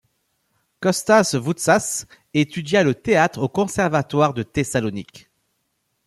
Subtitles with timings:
[0.81, 5.29] Kóstas Voutsás étudia le théâtre au conservatoire de Thessalonique.